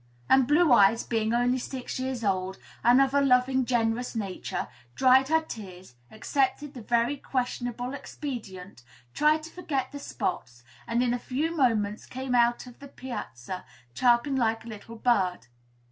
And 0.27 0.47
Blue 0.47 0.73
Eyes, 0.73 1.03
being 1.03 1.31
only 1.31 1.59
six 1.59 1.99
years 1.99 2.23
old, 2.23 2.57
and 2.83 2.99
of 2.99 3.13
a 3.13 3.21
loving, 3.21 3.65
generous 3.65 4.15
nature, 4.15 4.67
dried 4.95 5.27
her 5.27 5.41
tears, 5.41 5.93
accepted 6.09 6.73
the 6.73 6.81
very 6.81 7.17
questionable 7.17 7.93
expedient, 7.93 8.81
tried 9.13 9.43
to 9.43 9.51
forget 9.53 9.91
the 9.91 9.99
spots, 9.99 10.63
and 10.87 11.03
in 11.03 11.13
a 11.13 11.19
few 11.19 11.55
moments 11.55 12.07
came 12.07 12.33
out 12.33 12.65
on 12.65 12.77
the 12.79 12.87
piazza, 12.87 13.63
chirping 13.93 14.35
like 14.35 14.65
a 14.65 14.69
little 14.69 14.95
bird. 14.95 15.45